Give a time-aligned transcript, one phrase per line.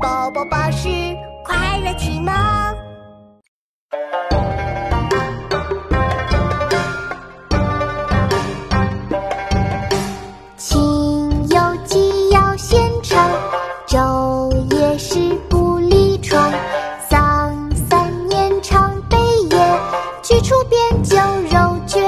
[0.00, 0.88] 宝宝巴士
[1.44, 2.32] 快乐启蒙。
[10.56, 13.28] 亲友既要献唱，
[13.88, 16.52] 昼夜时不离床。
[17.08, 19.16] 丧三年常悲
[19.50, 19.80] 咽，
[20.22, 21.16] 居处变酒
[21.50, 22.00] 肉倦。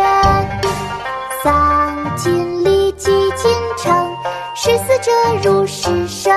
[1.43, 4.14] 丧尽礼祭尽诚，
[4.54, 5.11] 使死者
[5.43, 6.32] 如是生。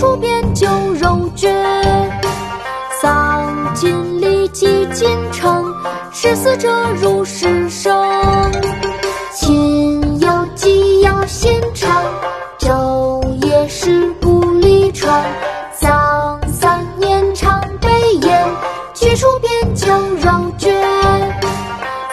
[0.00, 1.52] 居处变酒肉倦。
[3.02, 5.74] 丧尽礼祭尽诚，
[6.10, 7.92] 使死者如是生。
[9.34, 12.02] 亲友既要献唱，
[12.58, 15.22] 昼夜时不离床。
[15.74, 17.90] 丧三年常悲
[18.22, 18.48] 咽，
[18.94, 19.86] 居处变酒
[20.22, 20.72] 肉倦。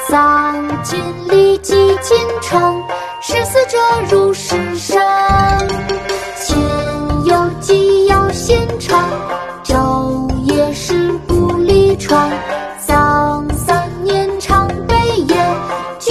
[0.10, 1.00] 丧尽
[1.30, 2.84] 礼祭尽诚，
[3.22, 3.78] 使死者
[4.10, 5.02] 如是生。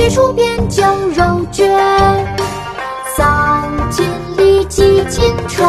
[0.08, 0.84] 居处变酒
[1.16, 1.66] 肉绝。
[3.16, 5.66] 丧尽礼祭尽诚，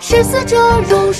[0.00, 0.56] 视死者
[0.90, 1.12] 如。